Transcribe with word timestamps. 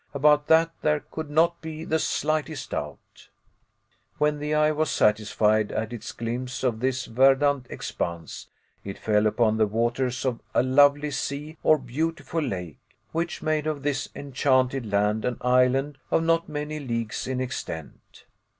About 0.15 0.47
that 0.47 0.71
there 0.81 1.01
could 1.11 1.29
not 1.29 1.61
be 1.61 1.83
the 1.85 1.99
slightest 1.99 2.71
doubt. 2.71 3.29
When 4.17 4.39
the 4.39 4.55
eye 4.55 4.71
was 4.71 4.89
satisfied 4.89 5.71
at 5.71 5.93
its 5.93 6.11
glimpse 6.11 6.63
of 6.63 6.79
this 6.79 7.05
verdant 7.05 7.67
expanse, 7.69 8.47
it 8.83 8.97
fell 8.97 9.27
upon 9.27 9.57
the 9.57 9.67
waters 9.67 10.25
of 10.25 10.39
a 10.55 10.63
lovely 10.63 11.11
sea 11.11 11.57
or 11.61 11.77
beautiful 11.77 12.41
lake, 12.41 12.79
which 13.11 13.43
made 13.43 13.67
of 13.67 13.83
this 13.83 14.09
enchanted 14.15 14.91
land 14.91 15.23
an 15.23 15.37
island 15.41 15.99
of 16.09 16.23
not 16.23 16.49
many 16.49 16.79
leagues 16.79 17.27
in 17.27 17.39
extent. 17.39 18.25